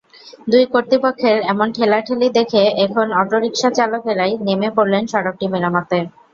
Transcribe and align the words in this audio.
দুই 0.47 0.63
কর্তৃপক্ষের 0.73 1.37
এমন 1.51 1.67
ঠেলাঠেলি 1.73 2.27
দেখে 2.37 2.63
এখন 2.85 3.07
অটোরিকশা 3.21 3.69
চালকেরাই 3.77 4.33
নেমে 4.45 4.69
পড়লেন 4.77 5.03
সড়কটি 5.07 5.45
মেরামতে। 5.47 5.97